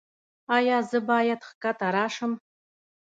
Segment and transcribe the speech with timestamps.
[0.57, 2.31] ایا زه باید ښکته راشم؟